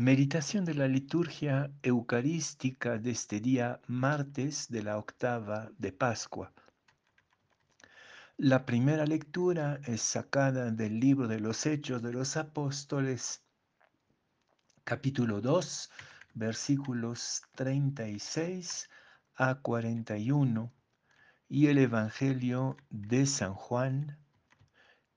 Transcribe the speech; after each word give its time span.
Meditación 0.00 0.64
de 0.64 0.72
la 0.72 0.88
liturgia 0.88 1.70
eucarística 1.82 2.96
de 2.96 3.10
este 3.10 3.38
día 3.38 3.82
martes 3.86 4.70
de 4.70 4.82
la 4.82 4.96
octava 4.96 5.70
de 5.76 5.92
Pascua. 5.92 6.54
La 8.38 8.64
primera 8.64 9.04
lectura 9.04 9.78
es 9.84 10.00
sacada 10.00 10.70
del 10.70 10.98
libro 10.98 11.28
de 11.28 11.38
los 11.38 11.66
Hechos 11.66 12.02
de 12.02 12.14
los 12.14 12.38
Apóstoles, 12.38 13.42
capítulo 14.84 15.42
2, 15.42 15.90
versículos 16.32 17.42
36 17.56 18.88
a 19.34 19.56
41, 19.56 20.72
y 21.50 21.66
el 21.66 21.76
Evangelio 21.76 22.78
de 22.88 23.26
San 23.26 23.52
Juan, 23.52 24.16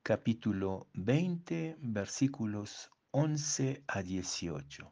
capítulo 0.03 0.87
20, 0.93 1.77
versículos 1.79 2.89
11 3.15 3.83
a 3.85 4.01
18. 4.01 4.91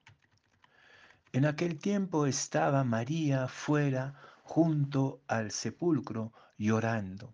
En 1.34 1.45
aquel 1.48 1.80
tiempo 1.80 2.27
estaba 2.27 2.84
María 2.84 3.47
fuera 3.47 4.13
junto 4.44 5.23
al 5.27 5.49
sepulcro 5.49 6.31
llorando. 6.55 7.34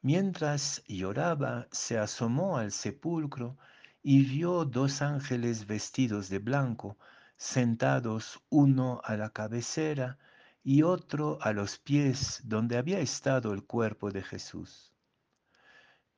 Mientras 0.00 0.82
lloraba, 0.88 1.68
se 1.70 1.96
asomó 1.96 2.58
al 2.58 2.72
sepulcro 2.72 3.56
y 4.02 4.24
vio 4.24 4.64
dos 4.64 5.00
ángeles 5.00 5.64
vestidos 5.64 6.28
de 6.28 6.40
blanco, 6.40 6.98
sentados 7.36 8.40
uno 8.48 9.00
a 9.04 9.16
la 9.16 9.30
cabecera 9.30 10.18
y 10.64 10.82
otro 10.82 11.38
a 11.40 11.52
los 11.52 11.78
pies 11.78 12.40
donde 12.42 12.78
había 12.78 12.98
estado 12.98 13.52
el 13.52 13.62
cuerpo 13.62 14.10
de 14.10 14.24
Jesús. 14.24 14.92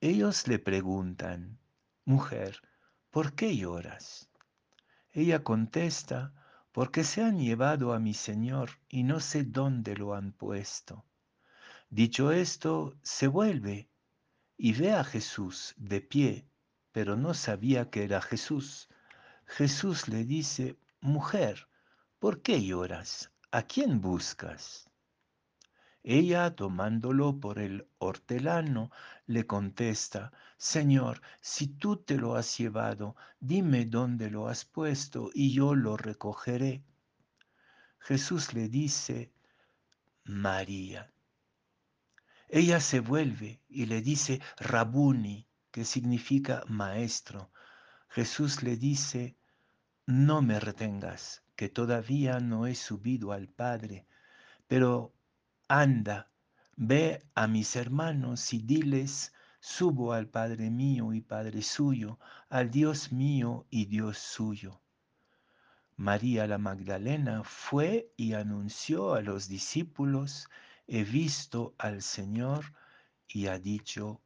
Ellos 0.00 0.48
le 0.48 0.58
preguntan, 0.58 1.58
Mujer, 2.06 2.62
¿por 3.14 3.36
qué 3.36 3.56
lloras? 3.56 4.28
Ella 5.12 5.44
contesta, 5.44 6.32
porque 6.72 7.04
se 7.04 7.22
han 7.22 7.38
llevado 7.38 7.92
a 7.92 8.00
mi 8.00 8.12
Señor 8.12 8.70
y 8.88 9.04
no 9.04 9.20
sé 9.20 9.44
dónde 9.44 9.96
lo 9.96 10.16
han 10.16 10.32
puesto. 10.32 11.04
Dicho 11.90 12.32
esto, 12.32 12.98
se 13.04 13.28
vuelve 13.28 13.88
y 14.56 14.72
ve 14.72 14.94
a 14.94 15.04
Jesús 15.04 15.74
de 15.76 16.00
pie, 16.00 16.48
pero 16.90 17.14
no 17.14 17.34
sabía 17.34 17.88
que 17.88 18.02
era 18.02 18.20
Jesús. 18.20 18.88
Jesús 19.46 20.08
le 20.08 20.24
dice, 20.24 20.76
Mujer, 21.00 21.68
¿por 22.18 22.42
qué 22.42 22.64
lloras? 22.64 23.30
¿A 23.52 23.62
quién 23.62 24.00
buscas? 24.00 24.90
Ella, 26.06 26.54
tomándolo 26.54 27.40
por 27.40 27.58
el 27.58 27.88
hortelano, 27.96 28.90
le 29.26 29.46
contesta, 29.46 30.32
Señor, 30.58 31.22
si 31.40 31.66
tú 31.66 31.96
te 31.96 32.18
lo 32.18 32.36
has 32.36 32.58
llevado, 32.58 33.16
dime 33.40 33.86
dónde 33.86 34.30
lo 34.30 34.48
has 34.48 34.66
puesto 34.66 35.30
y 35.32 35.54
yo 35.54 35.74
lo 35.74 35.96
recogeré. 35.96 36.84
Jesús 38.00 38.52
le 38.52 38.68
dice, 38.68 39.32
María. 40.24 41.10
Ella 42.50 42.80
se 42.80 43.00
vuelve 43.00 43.62
y 43.66 43.86
le 43.86 44.02
dice, 44.02 44.42
Rabuni, 44.58 45.48
que 45.70 45.86
significa 45.86 46.64
maestro. 46.68 47.50
Jesús 48.10 48.62
le 48.62 48.76
dice, 48.76 49.38
no 50.04 50.42
me 50.42 50.60
retengas, 50.60 51.42
que 51.56 51.70
todavía 51.70 52.40
no 52.40 52.66
he 52.66 52.74
subido 52.74 53.32
al 53.32 53.48
Padre, 53.48 54.06
pero 54.66 55.13
Anda, 55.68 56.30
ve 56.76 57.22
a 57.34 57.46
mis 57.46 57.74
hermanos 57.76 58.52
y 58.52 58.58
diles, 58.58 59.32
subo 59.60 60.12
al 60.12 60.28
Padre 60.28 60.70
mío 60.70 61.14
y 61.14 61.22
Padre 61.22 61.62
suyo, 61.62 62.18
al 62.50 62.70
Dios 62.70 63.12
mío 63.12 63.66
y 63.70 63.86
Dios 63.86 64.18
suyo. 64.18 64.82
María 65.96 66.46
la 66.46 66.58
Magdalena 66.58 67.44
fue 67.44 68.12
y 68.16 68.34
anunció 68.34 69.14
a 69.14 69.22
los 69.22 69.48
discípulos, 69.48 70.48
he 70.86 71.02
visto 71.02 71.74
al 71.78 72.02
Señor 72.02 72.64
y 73.26 73.46
ha 73.46 73.58
dicho 73.58 74.20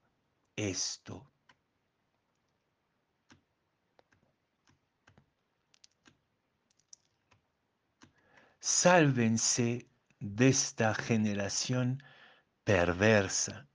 esto. 0.57 1.31
Sálvense 8.59 9.89
de 10.21 10.49
esta 10.49 10.95
generación 10.95 12.03
perversa. 12.65 13.69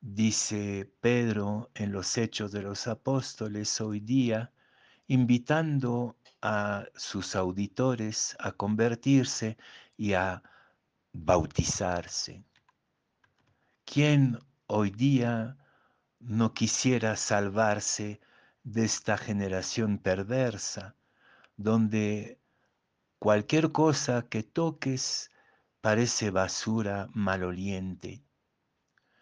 Dice 0.00 0.92
Pedro 1.00 1.70
en 1.74 1.92
los 1.92 2.18
Hechos 2.18 2.50
de 2.52 2.62
los 2.62 2.86
Apóstoles 2.88 3.80
hoy 3.80 4.00
día, 4.00 4.52
invitando 5.06 6.16
a 6.40 6.86
sus 6.94 7.36
auditores 7.36 8.36
a 8.40 8.52
convertirse 8.52 9.56
y 9.96 10.14
a 10.14 10.42
bautizarse. 11.12 12.44
¿Quién 13.84 14.38
hoy 14.66 14.90
día 14.90 15.56
no 16.18 16.52
quisiera 16.52 17.16
salvarse 17.16 18.20
de 18.64 18.84
esta 18.84 19.16
generación 19.16 19.98
perversa, 19.98 20.96
donde 21.56 22.41
Cualquier 23.22 23.70
cosa 23.70 24.26
que 24.28 24.42
toques 24.42 25.30
parece 25.80 26.32
basura 26.32 27.08
maloliente. 27.14 28.24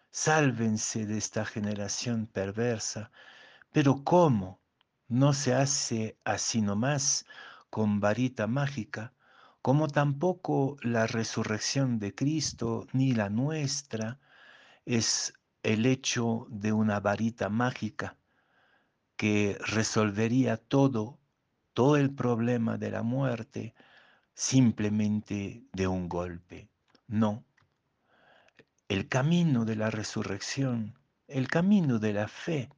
Sálvense 0.09 1.05
de 1.05 1.19
esta 1.19 1.45
generación 1.45 2.25
perversa, 2.25 3.11
pero 3.71 4.03
¿cómo? 4.03 4.59
No 5.07 5.33
se 5.33 5.53
hace 5.53 6.17
así 6.23 6.63
nomás 6.63 7.27
con 7.69 7.99
varita 7.99 8.47
mágica, 8.47 9.13
como 9.61 9.87
tampoco 9.87 10.77
la 10.81 11.05
resurrección 11.05 11.99
de 11.99 12.15
Cristo 12.15 12.87
ni 12.93 13.13
la 13.13 13.29
nuestra 13.29 14.19
es 14.83 15.31
el 15.61 15.85
hecho 15.85 16.47
de 16.49 16.73
una 16.73 16.99
varita 17.01 17.49
mágica 17.49 18.17
que 19.15 19.59
resolvería 19.59 20.57
todo, 20.57 21.19
todo 21.75 21.97
el 21.97 22.11
problema 22.11 22.79
de 22.79 22.89
la 22.89 23.03
muerte, 23.03 23.75
simplemente 24.33 25.63
de 25.73 25.87
un 25.87 26.09
golpe. 26.09 26.69
No. 27.07 27.43
El 28.87 29.07
camino 29.07 29.65
de 29.65 29.75
la 29.75 29.89
resurrección, 29.89 30.97
el 31.27 31.47
camino 31.47 31.99
de 31.99 32.13
la 32.13 32.27
fe, 32.27 32.69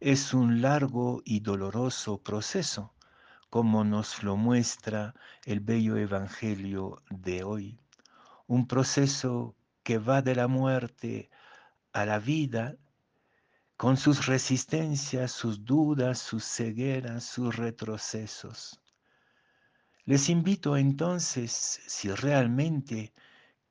es 0.00 0.34
un 0.34 0.62
largo 0.62 1.22
y 1.24 1.40
doloroso 1.40 2.22
proceso, 2.22 2.94
como 3.50 3.84
nos 3.84 4.22
lo 4.22 4.36
muestra 4.36 5.14
el 5.44 5.60
bello 5.60 5.96
Evangelio 5.96 7.02
de 7.10 7.42
hoy. 7.42 7.80
Un 8.46 8.66
proceso 8.66 9.56
que 9.82 9.98
va 9.98 10.22
de 10.22 10.34
la 10.34 10.48
muerte 10.48 11.30
a 11.92 12.04
la 12.04 12.18
vida, 12.18 12.76
con 13.76 13.96
sus 13.96 14.26
resistencias, 14.26 15.32
sus 15.32 15.64
dudas, 15.64 16.18
sus 16.18 16.44
cegueras, 16.44 17.24
sus 17.24 17.56
retrocesos. 17.56 18.80
Les 20.08 20.30
invito 20.30 20.74
entonces, 20.78 21.82
si 21.86 22.10
realmente 22.10 23.12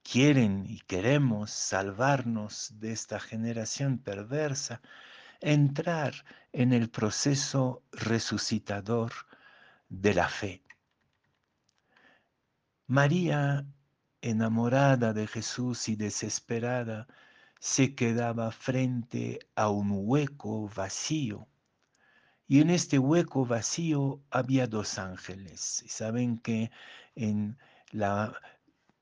quieren 0.03 0.67
y 0.67 0.81
queremos 0.81 1.49
salvarnos 1.49 2.73
de 2.79 2.91
esta 2.91 3.19
generación 3.19 3.97
perversa, 3.97 4.79
entrar 5.41 6.13
en 6.53 6.73
el 6.73 6.91
proceso 6.91 7.81
resucitador 7.91 9.13
de 9.89 10.13
la 10.13 10.29
fe. 10.29 10.61
María, 12.85 13.65
enamorada 14.21 15.13
de 15.13 15.25
Jesús 15.25 15.89
y 15.89 15.95
desesperada, 15.95 17.07
se 17.59 17.95
quedaba 17.95 18.51
frente 18.51 19.39
a 19.55 19.71
un 19.71 19.89
hueco 19.91 20.69
vacío 20.69 21.47
y 22.47 22.61
en 22.61 22.69
este 22.69 22.97
hueco 22.97 23.45
vacío 23.45 24.21
había 24.31 24.67
dos 24.67 24.97
ángeles. 24.97 25.83
Saben 25.87 26.37
que 26.37 26.71
en 27.15 27.57
la 27.91 28.39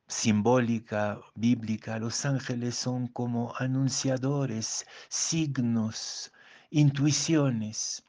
simbólica 0.08 1.20
bíblica 1.36 2.00
los 2.00 2.26
ángeles 2.26 2.76
son 2.76 3.08
como 3.08 3.54
anunciadores, 3.58 4.86
signos, 5.10 6.32
intuiciones. 6.72 8.04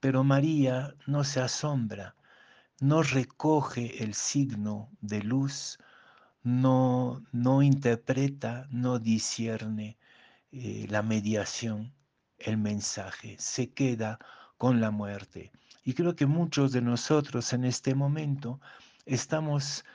Pero 0.00 0.24
María 0.24 0.94
no 1.06 1.24
se 1.24 1.40
asombra, 1.40 2.16
no 2.80 3.02
recoge 3.02 4.02
el 4.02 4.14
signo 4.14 4.88
de 5.02 5.22
luz, 5.22 5.78
no, 6.42 7.22
no 7.32 7.62
interpreta, 7.62 8.66
no 8.70 8.98
discierne 8.98 9.98
eh, 10.52 10.86
la 10.88 11.02
mediación, 11.02 11.92
el 12.38 12.56
mensaje, 12.56 13.36
se 13.38 13.70
queda 13.72 14.18
con 14.60 14.78
la 14.78 14.90
muerte. 14.90 15.52
Y 15.84 15.94
creo 15.94 16.14
que 16.14 16.26
muchos 16.26 16.70
de 16.72 16.82
nosotros 16.82 17.54
en 17.54 17.64
este 17.64 17.94
momento 17.94 18.60
estamos 19.06 19.86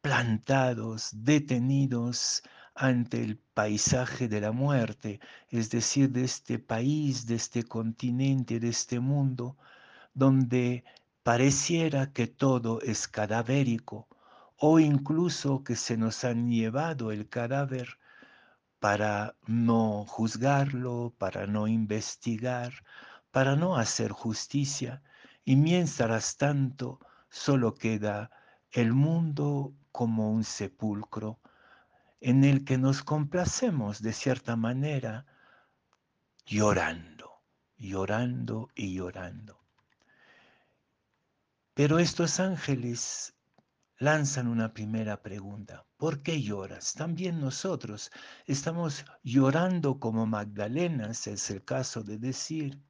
plantados, 0.00 1.10
detenidos 1.12 2.42
ante 2.74 3.22
el 3.22 3.38
paisaje 3.38 4.26
de 4.26 4.40
la 4.40 4.50
muerte, 4.50 5.20
es 5.48 5.70
decir, 5.70 6.10
de 6.10 6.24
este 6.24 6.58
país, 6.58 7.24
de 7.28 7.36
este 7.36 7.62
continente, 7.62 8.58
de 8.58 8.70
este 8.70 8.98
mundo, 8.98 9.56
donde 10.12 10.82
pareciera 11.22 12.12
que 12.12 12.26
todo 12.26 12.80
es 12.80 13.06
cadavérico 13.06 14.08
o 14.56 14.80
incluso 14.80 15.62
que 15.62 15.76
se 15.76 15.96
nos 15.96 16.24
han 16.24 16.50
llevado 16.50 17.12
el 17.12 17.28
cadáver 17.28 17.98
para 18.80 19.36
no 19.46 20.04
juzgarlo, 20.04 21.14
para 21.16 21.46
no 21.46 21.68
investigar, 21.68 22.72
para 23.30 23.56
no 23.56 23.76
hacer 23.76 24.12
justicia, 24.12 25.02
y 25.44 25.56
mientras 25.56 26.36
tanto 26.36 27.00
solo 27.28 27.74
queda 27.74 28.30
el 28.70 28.92
mundo 28.92 29.74
como 29.92 30.30
un 30.30 30.44
sepulcro 30.44 31.40
en 32.20 32.44
el 32.44 32.64
que 32.64 32.78
nos 32.78 33.02
complacemos 33.02 34.02
de 34.02 34.12
cierta 34.12 34.56
manera 34.56 35.26
llorando, 36.44 37.42
llorando 37.76 38.68
y 38.74 38.94
llorando. 38.94 39.64
Pero 41.74 41.98
estos 41.98 42.40
ángeles 42.40 43.34
lanzan 43.98 44.48
una 44.48 44.72
primera 44.72 45.22
pregunta. 45.22 45.86
¿Por 45.96 46.22
qué 46.22 46.42
lloras? 46.42 46.94
También 46.94 47.40
nosotros 47.40 48.10
estamos 48.46 49.04
llorando 49.22 49.98
como 49.98 50.26
Magdalenas, 50.26 51.26
es 51.26 51.50
el 51.50 51.64
caso 51.64 52.02
de 52.02 52.18
decir, 52.18 52.82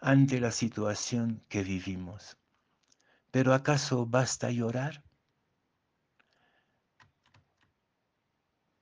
ante 0.00 0.40
la 0.40 0.50
situación 0.50 1.44
que 1.48 1.62
vivimos. 1.62 2.36
Pero 3.30 3.54
¿acaso 3.54 4.04
basta 4.06 4.50
llorar? 4.50 5.02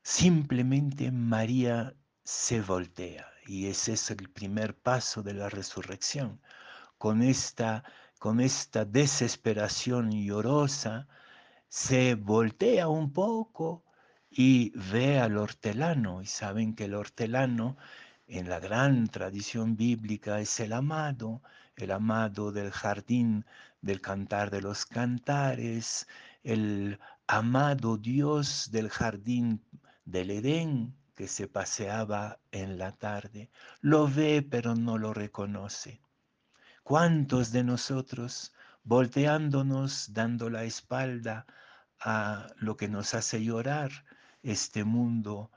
Simplemente 0.02 1.12
María 1.12 1.94
se 2.24 2.60
voltea 2.60 3.30
y 3.46 3.66
ese 3.66 3.92
es 3.92 4.10
el 4.10 4.30
primer 4.30 4.76
paso 4.76 5.22
de 5.22 5.34
la 5.34 5.48
resurrección. 5.48 6.40
Con 6.98 7.22
esta, 7.22 7.84
con 8.18 8.40
esta 8.40 8.84
desesperación 8.84 10.10
llorosa, 10.10 11.06
se 11.68 12.14
voltea 12.14 12.88
un 12.88 13.12
poco 13.12 13.84
y 14.30 14.70
ve 14.92 15.18
al 15.18 15.36
hortelano 15.36 16.22
y 16.22 16.26
saben 16.26 16.74
que 16.74 16.84
el 16.84 16.94
hortelano 16.94 17.76
en 18.30 18.48
la 18.48 18.60
gran 18.60 19.08
tradición 19.08 19.76
bíblica 19.76 20.38
es 20.40 20.60
el 20.60 20.72
amado, 20.72 21.42
el 21.74 21.90
amado 21.90 22.52
del 22.52 22.70
jardín 22.70 23.44
del 23.82 24.00
cantar 24.00 24.50
de 24.50 24.62
los 24.62 24.86
cantares, 24.86 26.06
el 26.44 27.00
amado 27.26 27.96
Dios 27.96 28.70
del 28.70 28.88
jardín 28.88 29.64
del 30.04 30.30
Edén 30.30 30.94
que 31.16 31.26
se 31.26 31.48
paseaba 31.48 32.38
en 32.52 32.78
la 32.78 32.92
tarde. 32.92 33.50
Lo 33.80 34.06
ve 34.08 34.46
pero 34.48 34.76
no 34.76 34.96
lo 34.96 35.12
reconoce. 35.12 36.00
¿Cuántos 36.84 37.50
de 37.50 37.64
nosotros, 37.64 38.52
volteándonos, 38.84 40.12
dando 40.12 40.50
la 40.50 40.62
espalda 40.62 41.46
a 41.98 42.46
lo 42.58 42.76
que 42.76 42.88
nos 42.88 43.12
hace 43.14 43.42
llorar, 43.42 43.90
este 44.42 44.84
mundo 44.84 45.50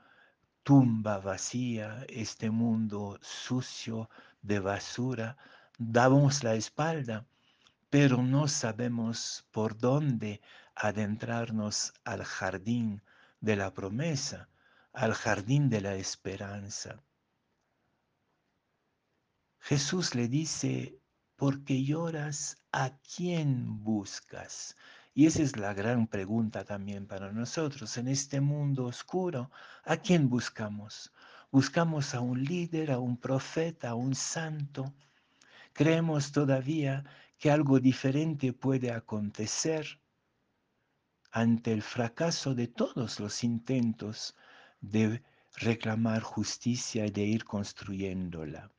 tumba 0.64 1.18
vacía, 1.18 2.04
este 2.08 2.50
mundo 2.50 3.18
sucio 3.22 4.08
de 4.42 4.58
basura, 4.60 5.36
damos 5.78 6.42
la 6.42 6.54
espalda, 6.54 7.26
pero 7.90 8.22
no 8.22 8.48
sabemos 8.48 9.46
por 9.52 9.76
dónde 9.76 10.40
adentrarnos 10.74 11.92
al 12.04 12.24
jardín 12.24 13.02
de 13.40 13.56
la 13.56 13.74
promesa, 13.74 14.48
al 14.92 15.12
jardín 15.12 15.68
de 15.68 15.82
la 15.82 15.94
esperanza. 15.96 17.02
Jesús 19.60 20.14
le 20.14 20.28
dice, 20.28 20.98
¿por 21.36 21.62
qué 21.64 21.84
lloras? 21.84 22.56
¿A 22.72 22.98
quién 23.14 23.84
buscas? 23.84 24.76
Y 25.16 25.26
esa 25.26 25.42
es 25.42 25.56
la 25.56 25.72
gran 25.72 26.08
pregunta 26.08 26.64
también 26.64 27.06
para 27.06 27.30
nosotros. 27.30 27.96
En 27.98 28.08
este 28.08 28.40
mundo 28.40 28.86
oscuro, 28.86 29.52
¿a 29.84 29.96
quién 29.96 30.28
buscamos? 30.28 31.12
¿Buscamos 31.52 32.16
a 32.16 32.20
un 32.20 32.42
líder, 32.42 32.90
a 32.90 32.98
un 32.98 33.16
profeta, 33.16 33.90
a 33.90 33.94
un 33.94 34.16
santo? 34.16 34.92
¿Creemos 35.72 36.32
todavía 36.32 37.04
que 37.38 37.52
algo 37.52 37.78
diferente 37.78 38.52
puede 38.52 38.90
acontecer 38.90 40.00
ante 41.30 41.72
el 41.72 41.82
fracaso 41.82 42.56
de 42.56 42.66
todos 42.66 43.20
los 43.20 43.44
intentos 43.44 44.34
de 44.80 45.22
reclamar 45.54 46.22
justicia 46.22 47.06
y 47.06 47.10
de 47.12 47.22
ir 47.22 47.44
construyéndola? 47.44 48.72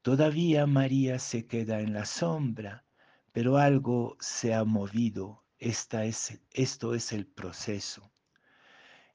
Todavía 0.00 0.66
María 0.66 1.18
se 1.18 1.46
queda 1.46 1.80
en 1.80 1.92
la 1.92 2.06
sombra 2.06 2.87
pero 3.38 3.56
algo 3.56 4.16
se 4.18 4.52
ha 4.52 4.64
movido. 4.64 5.44
Esta 5.60 6.04
es, 6.04 6.40
esto 6.50 6.92
es 6.92 7.12
el 7.12 7.24
proceso. 7.24 8.10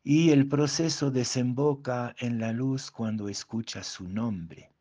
Y 0.01 0.29
el 0.29 0.47
proceso 0.47 1.11
desemboca 1.11 2.15
en 2.17 2.39
la 2.39 2.53
luz 2.53 2.89
cuando 2.89 3.27
escucha 3.27 3.83
su 3.83 4.07
nombre. 4.07 4.71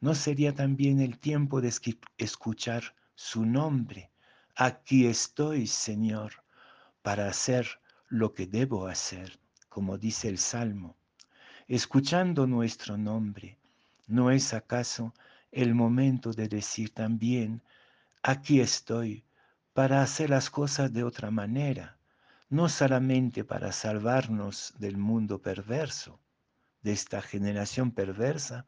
¿No 0.00 0.14
sería 0.14 0.54
también 0.54 1.00
el 1.00 1.18
tiempo 1.18 1.60
de 1.60 1.72
escuchar 2.16 2.94
su 3.16 3.44
nombre? 3.44 4.12
Aquí 4.54 5.06
estoy, 5.06 5.66
Señor, 5.66 6.34
para 7.02 7.26
hacer 7.26 7.66
lo 8.06 8.34
que 8.34 8.46
debo 8.46 8.86
hacer, 8.86 9.36
como 9.68 9.98
dice 9.98 10.28
el 10.28 10.38
Salmo. 10.38 10.96
Escuchando 11.66 12.46
nuestro 12.46 12.96
nombre, 12.96 13.58
¿no 14.06 14.30
es 14.30 14.54
acaso 14.54 15.12
el 15.50 15.74
momento 15.74 16.30
de 16.30 16.46
decir 16.46 16.94
también, 16.94 17.60
aquí 18.24 18.60
estoy 18.60 19.22
para 19.74 20.00
hacer 20.00 20.30
las 20.30 20.48
cosas 20.48 20.90
de 20.94 21.04
otra 21.04 21.30
manera, 21.30 21.98
no 22.48 22.70
solamente 22.70 23.44
para 23.44 23.70
salvarnos 23.70 24.72
del 24.78 24.96
mundo 24.96 25.42
perverso, 25.42 26.18
de 26.80 26.92
esta 26.92 27.20
generación 27.20 27.90
perversa, 27.90 28.64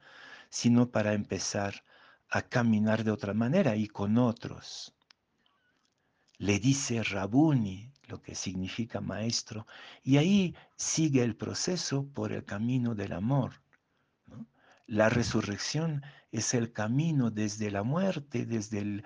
sino 0.51 0.91
para 0.91 1.15
empezar 1.15 1.85
a 2.29 2.43
caminar 2.43 3.03
de 3.03 3.13
otra 3.13 3.33
manera 3.33 3.77
y 3.77 3.89
con 3.89 4.19
otros. 4.19 4.95
Le 6.37 6.59
dice 6.59 7.03
Rabuni, 7.03 7.91
lo 8.09 8.21
que 8.21 8.35
significa 8.35 9.01
maestro, 9.01 9.67
y 10.03 10.19
ahí 10.19 10.55
sigue 10.77 11.23
el 11.23 11.35
proceso 11.35 12.07
por 12.13 12.31
el 12.33 12.45
camino 12.45 12.95
del 12.95 13.15
amor. 13.15 13.63
La 14.87 15.09
resurrección 15.09 16.03
es 16.31 16.55
el 16.55 16.73
camino 16.73 17.31
desde 17.31 17.71
la 17.71 17.83
muerte, 17.83 18.47
desde 18.47 19.03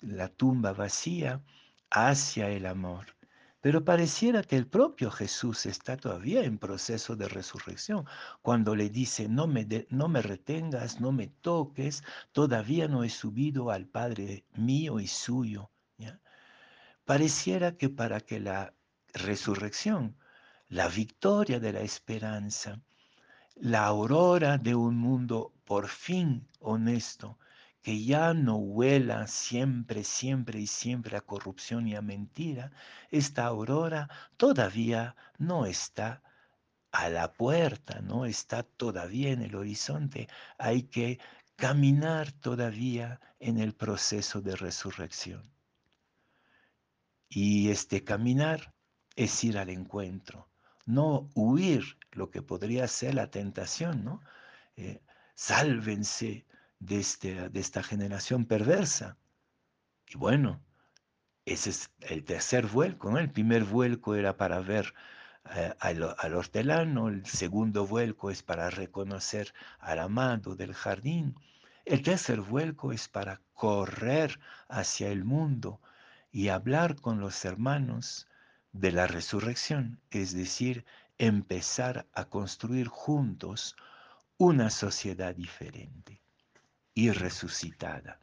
la 0.00 0.28
tumba 0.28 0.72
vacía, 0.72 1.42
hacia 1.90 2.48
el 2.48 2.66
amor. 2.66 3.14
Pero 3.60 3.84
pareciera 3.84 4.42
que 4.42 4.56
el 4.56 4.66
propio 4.66 5.10
Jesús 5.10 5.66
está 5.66 5.96
todavía 5.96 6.44
en 6.44 6.58
proceso 6.58 7.16
de 7.16 7.28
resurrección. 7.28 8.04
Cuando 8.42 8.76
le 8.76 8.90
dice, 8.90 9.28
no 9.28 9.46
me, 9.46 9.66
no 9.88 10.08
me 10.08 10.20
retengas, 10.20 11.00
no 11.00 11.12
me 11.12 11.28
toques, 11.28 12.02
todavía 12.32 12.88
no 12.88 13.04
he 13.04 13.10
subido 13.10 13.70
al 13.70 13.86
Padre 13.86 14.44
mío 14.54 15.00
y 15.00 15.06
suyo. 15.06 15.70
Pareciera 17.04 17.76
que 17.76 17.88
para 17.90 18.20
que 18.20 18.40
la 18.40 18.74
resurrección, 19.12 20.16
la 20.68 20.88
victoria 20.88 21.60
de 21.60 21.72
la 21.72 21.80
esperanza, 21.80 22.80
la 23.56 23.86
aurora 23.86 24.58
de 24.58 24.74
un 24.74 24.96
mundo 24.96 25.52
por 25.64 25.88
fin 25.88 26.48
honesto, 26.60 27.38
que 27.82 28.04
ya 28.04 28.34
no 28.34 28.56
huela 28.56 29.26
siempre, 29.26 30.04
siempre 30.04 30.60
y 30.60 30.66
siempre 30.66 31.16
a 31.16 31.20
corrupción 31.20 31.86
y 31.86 31.94
a 31.94 32.02
mentira, 32.02 32.72
esta 33.10 33.44
aurora 33.44 34.08
todavía 34.36 35.16
no 35.38 35.66
está 35.66 36.22
a 36.92 37.08
la 37.08 37.32
puerta, 37.32 38.00
no 38.00 38.24
está 38.24 38.62
todavía 38.62 39.32
en 39.32 39.42
el 39.42 39.54
horizonte. 39.56 40.28
Hay 40.58 40.84
que 40.84 41.18
caminar 41.56 42.32
todavía 42.32 43.20
en 43.40 43.58
el 43.58 43.74
proceso 43.74 44.40
de 44.40 44.56
resurrección. 44.56 45.52
Y 47.28 47.70
este 47.70 48.04
caminar 48.04 48.74
es 49.16 49.42
ir 49.44 49.58
al 49.58 49.70
encuentro, 49.70 50.48
no 50.86 51.30
huir 51.34 51.98
lo 52.12 52.30
que 52.30 52.42
podría 52.42 52.88
ser 52.88 53.14
la 53.14 53.30
tentación, 53.30 54.04
¿no? 54.04 54.20
Eh, 54.76 55.00
sálvense 55.34 56.46
de, 56.78 57.00
este, 57.00 57.48
de 57.48 57.60
esta 57.60 57.82
generación 57.82 58.44
perversa. 58.46 59.16
Y 60.08 60.16
bueno, 60.16 60.62
ese 61.44 61.70
es 61.70 61.90
el 62.00 62.24
tercer 62.24 62.66
vuelco, 62.66 63.10
¿no? 63.10 63.18
El 63.18 63.30
primer 63.30 63.64
vuelco 63.64 64.14
era 64.14 64.36
para 64.36 64.60
ver 64.60 64.94
eh, 65.54 65.74
al, 65.80 66.14
al, 66.18 66.34
hortelano, 66.34 67.08
el 67.08 67.26
segundo 67.26 67.86
vuelco 67.86 68.30
es 68.30 68.42
para 68.42 68.70
reconocer 68.70 69.52
al 69.78 69.98
amado 69.98 70.56
del 70.56 70.74
jardín, 70.74 71.34
el 71.84 72.02
tercer 72.02 72.40
vuelco 72.40 72.92
es 72.92 73.08
para 73.08 73.42
correr 73.52 74.40
hacia 74.68 75.10
el 75.10 75.24
mundo 75.24 75.82
y 76.32 76.48
hablar 76.48 76.96
con 76.96 77.20
los 77.20 77.44
hermanos 77.44 78.26
de 78.74 78.90
la 78.90 79.06
resurrección, 79.06 80.00
es 80.10 80.34
decir, 80.34 80.84
empezar 81.16 82.06
a 82.12 82.24
construir 82.24 82.88
juntos 82.88 83.76
una 84.36 84.68
sociedad 84.68 85.34
diferente 85.34 86.20
y 86.92 87.12
resucitada. 87.12 88.18